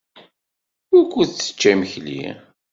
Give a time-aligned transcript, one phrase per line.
[0.91, 2.19] Wukud tečča imekli?